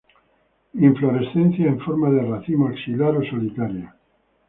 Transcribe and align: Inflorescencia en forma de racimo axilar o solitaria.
Inflorescencia 0.87 1.67
en 1.67 1.79
forma 1.79 2.09
de 2.09 2.23
racimo 2.29 2.65
axilar 2.69 3.13
o 3.19 3.23
solitaria. 3.31 3.87